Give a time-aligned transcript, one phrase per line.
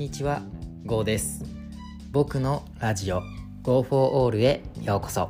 [0.00, 0.40] にちは、
[0.86, 1.44] ゴーです。
[2.10, 3.22] 僕のラジオ
[3.62, 5.28] Go for All へようこそ。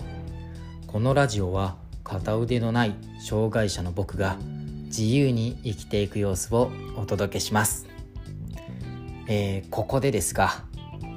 [0.86, 1.74] このラジオは
[2.04, 4.36] 片腕のない障害者の僕が
[4.84, 7.88] 自由に生きていく様子をお届けします。
[9.26, 10.62] えーここでですが、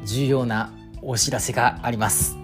[0.04, 0.74] 重要な
[1.04, 2.36] お知らせがあります。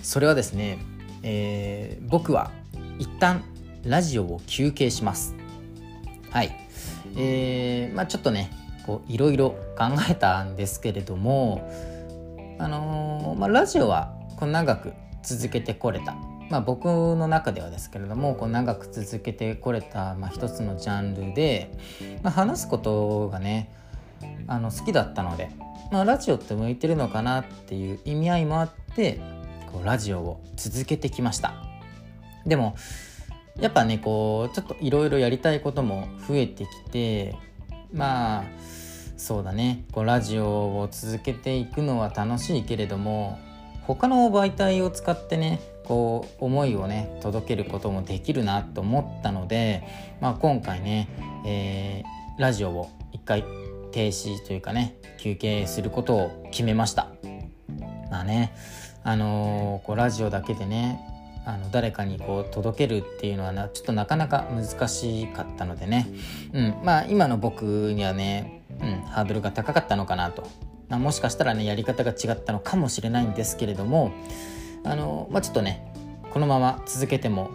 [0.00, 0.78] それはですね、
[1.24, 2.52] えー僕は
[3.00, 3.42] 一旦
[3.84, 5.34] ラジオを休憩します。
[6.30, 6.56] はい。
[7.16, 8.61] えーまあちょっとね、
[9.08, 11.70] いろいろ考えたんですけれども、
[12.58, 16.14] あのーまあラジオはこう長く続けてこれた。
[16.50, 21.70] まあ僕の中ではですけれども、こう長く続けてこれた、まあ、一つのジャンルで、
[22.22, 23.70] まあ、話すことがね、
[24.46, 25.50] あの好きだったので、
[25.90, 29.20] まあ、ラジオって向いてるのかなっていう意味合いもあって
[29.70, 31.54] こうラジオを続けてきました
[32.46, 32.76] でも
[33.60, 37.36] やっぱねこうちょっといろいろやりたいことも増えてきて
[37.92, 38.44] まあ
[39.16, 39.84] そうだね。
[39.92, 43.38] こうラジオを続けていくのは楽しいけれども
[43.82, 49.84] 他の媒体を使ってねこう思いをね届けることもできるなと思ったので、
[50.20, 51.08] まあ、今回ね、
[51.46, 53.44] えーラジオを一回
[53.92, 57.08] 停止というかね休憩することを決めました。
[58.10, 58.54] まあね
[59.04, 61.11] あのーこうラジオだけでね
[61.44, 66.08] あの誰かにこう届けるっていうのはなちょっとなかなか難しかったのでね、
[66.52, 70.48] うん、まあ今の僕にはね、うん、ハードルが高かったのかなと、
[70.88, 74.12] まあ、もしかしたらねやり方が違ったのかもしれないんですけれども
[74.84, 75.92] あのまあちょっとね
[76.30, 77.50] このまま続けても、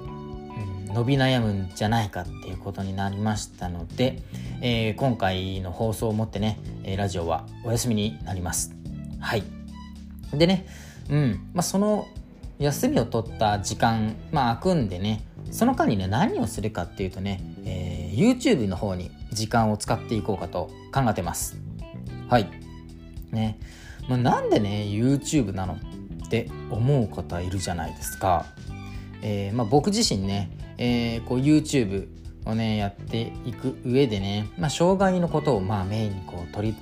[0.87, 4.21] うん、伸び悩むんじゃないかっていうことになりましたので、
[4.61, 6.59] えー今回の放送をもってね
[6.97, 8.75] ラジオはお休みになります。
[9.19, 9.43] はい。
[10.33, 10.65] でね
[11.09, 11.49] うん。
[11.53, 12.07] まあその
[12.59, 21.59] 休みを取った時間まあ空くんでねその間にね何をするかっていうとね、えー YouTube の方に時間を使っていこうかと考えてます。
[22.29, 22.49] はい。
[23.31, 23.59] ね、
[24.09, 25.77] まあ、なんでね YouTube なの
[26.25, 28.45] って思う方いるじゃないですか、
[29.21, 32.07] えーまあ、僕自身ね、えーこう YouTube
[32.45, 36.77] をねやっていく上でね、まあ、障害のことをまあメインにこう取り、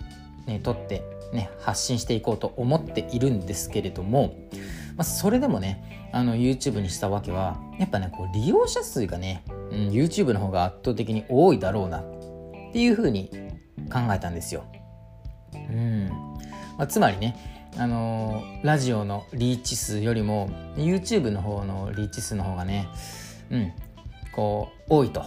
[0.46, 1.04] ね、取って、
[1.34, 4.36] ね、発信していこうと思っているんですけれども、
[4.96, 12.04] まあ、それでもねあの YouTube にしたわけはやっぱねこう利用者数がね、うん、YouTube の方が圧倒的に多いだろうなっ
[12.72, 13.30] ていうふうに
[13.92, 14.66] 考えたんですよ。
[15.54, 16.08] うん
[16.78, 17.36] まあ、つまりね、
[17.78, 22.88] あのラジオのリーチ数よりも YouTube の方のリーチ数の方がね、
[23.50, 23.74] うん、
[24.34, 25.22] こう多いと、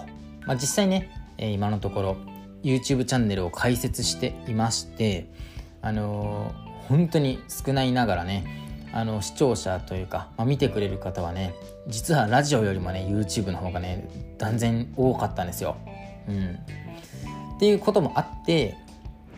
[0.46, 2.16] まあ、実際ね、えー今のところ
[2.62, 5.30] YouTube チャンネルを開設していまして、
[5.82, 11.54] あのー本当に少ないながらねあの視聴者というか、まあ、見てくれる方はね
[11.86, 15.76] 実はラジオよりもね YouTube の方がね断然多かったんですよ。
[16.28, 16.58] うん、
[17.56, 18.76] っていうこともあって、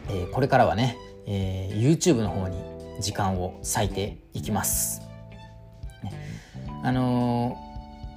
[0.08, 0.96] えーこれからはね、
[1.26, 2.56] えー YouTube の方に
[3.00, 5.02] 時間を割いていきます。
[6.82, 7.58] あの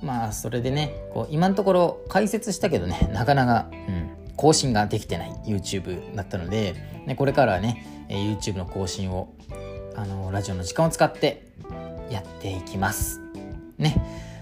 [0.01, 9.33] ーまあそれでねこう今のところ解説したけどねなかなか、うん、更新ができてない YouTube だったので、ね、これからはね、YouTube の更新を、
[9.95, 11.45] あのラジオの時間を使って
[12.09, 13.21] やっていきます。
[13.77, 14.01] ね。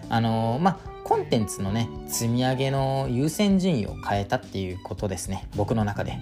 [0.10, 5.50] あのーまあコンテンツのね積み上げの優先順位を変えたっていうことですね。
[5.56, 6.12] 僕の中で。
[6.12, 6.20] うん。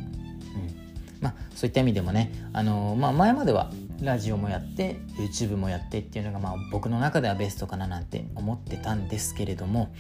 [1.21, 3.69] まあ、そういった意味でもね、あのーまあ、前までは
[4.01, 9.93] ラジオもやって YouTube もやってっていうのが、まあ、僕の中ではベストかななんて思ってたんですけれども、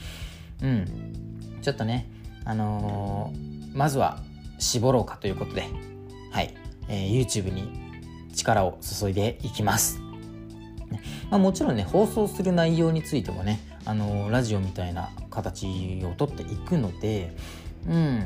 [0.63, 0.85] うん、
[1.61, 2.09] ちょっとね、
[2.45, 4.19] あのーまずは
[4.57, 5.67] 絞ろうかということで、
[6.31, 6.55] はい。
[6.87, 7.88] えー YouTube に
[8.33, 9.99] 力を注いでいきます。
[11.29, 17.35] まあ、もちろんね放送する内容についてもね、あのラジオみたいな形をとっていくので、
[17.87, 18.25] うん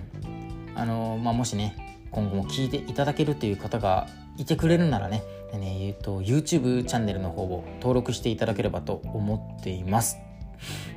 [0.76, 10.18] あのまあ、もしね今後も聞いていただけるという方がいてくれるならねね、えー、と YouTube チャンネルの方を登録していただければと思っています。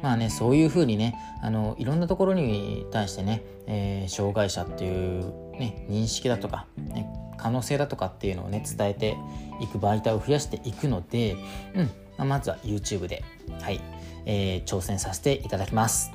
[0.03, 6.67] まあねそういうふうにねあのいろんなところに対してね、えー障害者っていう、ね、認識だとか、
[7.47, 9.17] 可能性だとかっていうのをね伝えて
[9.61, 11.37] いく媒体を増やしていくので、
[11.77, 13.23] うんまあ、まずは YouTube で、
[13.61, 13.81] はい
[14.25, 16.11] えー挑戦させていただきます。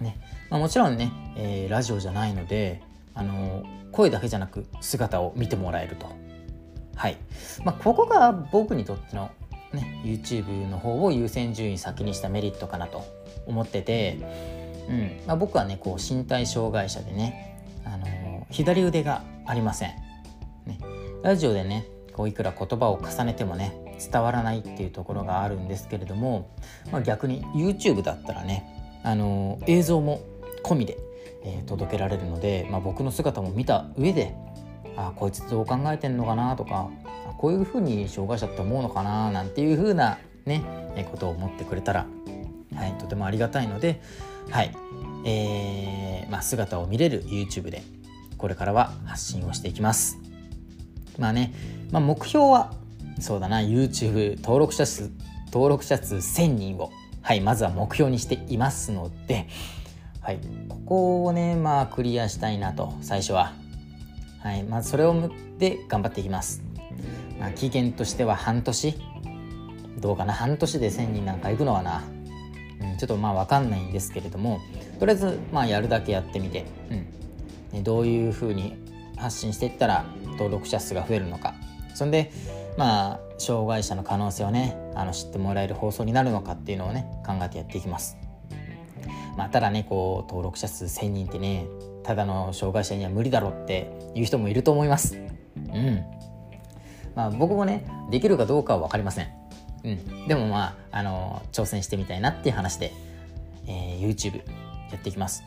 [0.00, 0.18] ね
[0.48, 2.80] まあ、もちろんね、えーラジオじゃないので
[3.12, 6.06] あの声だけじゃなく姿を見てもらえると。
[6.94, 7.18] はい
[7.62, 9.30] まあ、ここが僕にとっての、
[9.74, 13.04] ね、YouTube の方を優先順位先にしたメリットかなと
[13.44, 14.16] 思ってて、
[14.88, 20.05] うんまあ、僕はねこう身体障害者でね、あの左腕がありません。
[21.22, 26.54] ラジオでねこういくら言葉を重ねてもね伝わらないっていうところがあるんですけれども、
[26.90, 30.20] まあ、逆に YouTube だったらね、あの映像も
[30.62, 30.98] 込みで、
[31.44, 34.34] えー届けられるので、まあ、僕の姿も見た上で
[34.96, 36.90] あこいつどう考えてんのかなとか
[37.38, 40.62] こういうふうに障害者って思うのかななんていうふうなね
[41.10, 42.06] ことを思ってくれたら、
[42.74, 44.00] はい、とてもありがたいので、
[44.50, 44.74] はい
[45.24, 47.82] えーまあ、姿を見れる YouTube で
[48.38, 50.25] これからは発信をしていきます。
[51.18, 51.52] まあね、
[51.90, 52.72] まあ、目標は
[53.20, 55.10] そうだな YouTube 登録者数
[55.46, 56.92] 登録者数1000人を、
[57.22, 59.48] はい、まずは目標にしていますので、
[60.20, 63.52] はい、ここをねまあクリアしたいなと最初は、
[64.42, 66.62] はい、まずそれを向って頑張っていきます、
[67.38, 68.94] まあ、期限としては半年。
[69.98, 72.02] どうかな半年で1000人なんか行くのはな、
[72.82, 74.60] うん、ちょっとまあ分かんないんですけれども
[75.00, 76.96] とりあえずまあやるだけやってみて、うん。
[77.72, 78.76] ね、どういうふうに
[79.16, 80.04] 発信していったら
[80.36, 81.54] 登録者数が増えるのか
[81.94, 82.30] そんで
[82.76, 88.16] まあ障害者の可能性をねあの知ってもらえる放送になるのかっていうのをね考えてやっていきます。
[89.36, 91.66] まあ、ただねこう登録者数1,000人ってね
[92.04, 95.18] ただの障害者には無理だろっていう人もいると思います。
[95.56, 96.04] うん
[97.14, 99.28] まあ、僕もねできるかどうかは分かりません。
[99.84, 102.92] うん、でもまあ、あの挑戦してみたいなっていう話で、
[103.66, 105.44] えー、YouTube やっていきます。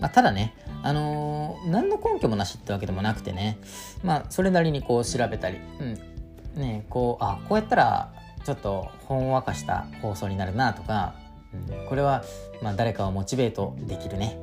[0.00, 3.58] まあ、ただね、あのー、何の根拠もなしってわけでもなくてね、
[4.02, 8.12] まあ、それなりにこう調べたり、うん、ね、こう、あ、こうやったら、
[8.44, 11.14] ちょっとほんわかした放送になるなとか、
[11.52, 12.24] うん、これは、
[12.62, 14.38] まあ、誰かをモチベートできるね、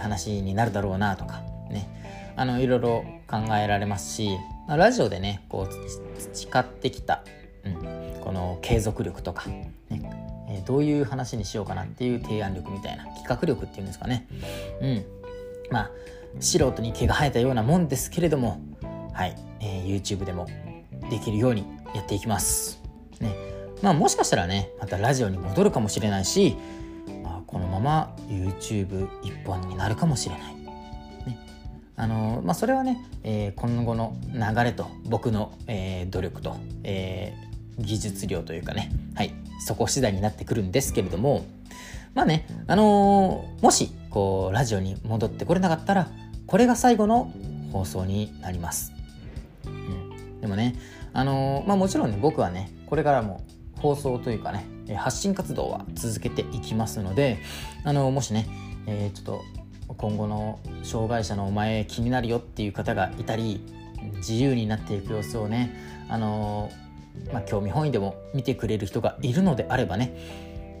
[0.00, 1.88] 話になるだろうなとか、ね、
[2.36, 4.30] あの、いろいろ考えられますし、
[4.66, 7.24] まあ、ラジオでね、こう、培ってきた、
[7.64, 9.72] うん、この継続力とか、ね、
[10.48, 14.26] えどういう話にしようかなっていう提案力みたいな企画力っていうんですかね。
[14.80, 15.04] うん。
[15.70, 15.90] まあ
[16.40, 18.60] 素人に毛が生えたようなもんですけれども
[19.12, 20.46] はい、えー、YouTube でも
[21.10, 22.80] できるようにやっていきます。
[23.20, 23.34] ね。
[23.82, 26.56] まあもしかしたらねまたラジオに戻るかもしれないし、
[27.22, 30.58] まあ、このまま YouTube 一本になるかもしれない。
[32.00, 37.34] あのまあ、それはね、えー、今後の流れと僕の、えー、努力と、え、
[37.78, 39.32] 技術量というかね、はい、
[39.64, 41.44] そこ次第になってくるんですけれども。
[42.14, 46.08] まあねあのー、もしこうラジオに戻ってこれなかったら
[46.46, 47.32] これが最後の
[47.72, 48.92] 放送になります、
[49.66, 50.74] うん、でもね
[51.12, 53.44] あのー、まあもちろんね僕はねこれからも
[53.76, 54.66] 放送というかね
[54.96, 57.38] 発信活動は続けていきますので
[57.84, 58.48] あのー、もしね、
[58.86, 63.60] えー、ちょっと今後の障害者のお前気になるよっていう方がいたり
[64.16, 65.74] 自由になっていく様子をね
[66.08, 66.87] あのー
[67.32, 70.12] まあ、興味本位でも見てくれる人がいるのであればね、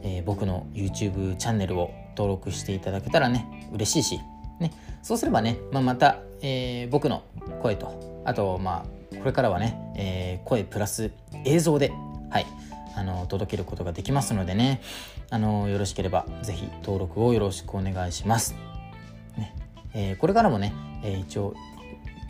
[0.02, 4.20] えー、僕の YouTube チャンネルを登録していただけたらね嬉しいし、
[4.60, 7.22] ね、そうすればね、まあ、また、えー、僕の
[7.62, 11.10] 声とあとまあこれからはね、えー、声プラス
[11.44, 11.92] 映像で、
[12.30, 12.46] はい、
[12.96, 14.80] あの届けることができますのでね
[15.30, 18.54] あのよろしければ是非登録をよろしくお願いします。
[19.36, 19.54] ね
[19.94, 21.54] えー、これからもね、えー、一応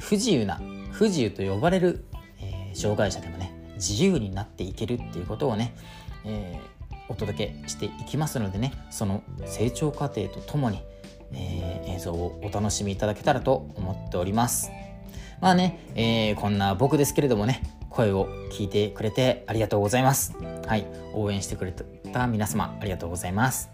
[0.00, 0.60] 不自由な
[0.92, 2.04] 不自由と呼ばれる、
[2.40, 3.47] えー、障害者でもね
[3.78, 5.74] 自由になっていけるっていうことをね、
[6.24, 10.82] えー、お届けしていきますのでねその成長過程とともに、
[11.32, 14.70] えー、映像をお楽しみいただけたらと思っております。
[15.40, 20.34] まあね、えー、こんな僕ですけれどもね声を聞いてくれてありがとうございます。
[20.66, 21.72] はい応援してくれ
[22.12, 23.70] た皆様ありがとうございます。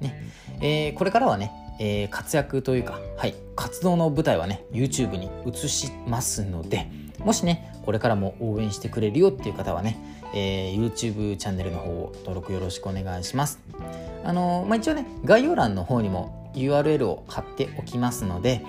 [0.00, 0.30] ね
[0.60, 6.88] えー、これからはね、えー、活躍というか、はい、活動の舞台はね YouTube に移しますので
[7.26, 9.98] もしねこれからも応援してくれるよっていう方はね、
[10.32, 13.58] えー、YouTube チャンネルの方を登録よろしくお願いします。
[14.24, 18.64] あのー、まあ、一応ね、概要欄の方にも URL を貼っておきますので、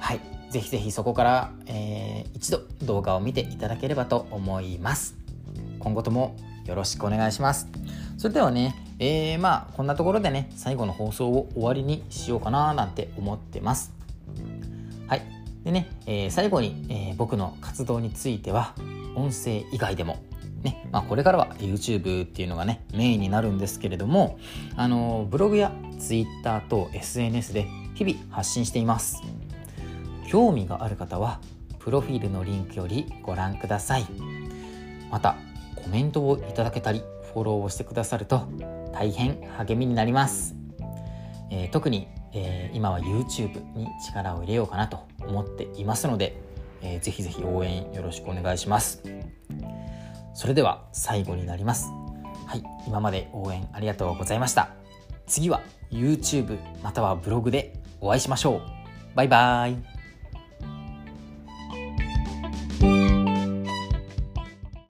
[0.00, 5.14] はい、ぜひぜひそこから、えー、一度動画を見ていただければと思います。
[5.78, 7.68] 今後ともよろしくお願いします。
[8.18, 13.92] それではね、えー、まあこんなところでね、最後の放送を終わりにしようかななんて思ってます。
[15.06, 15.41] はい。
[15.64, 18.74] でね、えー、最後に、えー、僕の活動については
[19.14, 20.22] 音声以外でも
[20.62, 24.38] ねまあ、これからは YouTube っていうのがねメインになるんですけれども
[24.76, 29.22] あのブログや Twitter と SNS で日々発信しています。
[30.28, 31.40] 興味がある方は
[31.80, 34.06] プロフィールのリンクよりご覧ください。
[35.10, 35.36] また
[35.74, 37.02] コメントをいただけたり
[37.34, 38.46] フォローをしてくださると
[38.92, 40.54] 大変励みになります、
[41.50, 46.40] えー、特にえー、今は YouTube に力を入れようかなと思っていますので、
[46.82, 49.02] えー、ぜひぜひ応援よろしくお願いします。
[50.34, 51.90] それでは最後になります。
[52.46, 54.70] はい今まで応援ありがとうございました。
[55.26, 58.62] 次は YouTube またはブログでお会いしましょう。
[59.14, 59.91] バイバーイ。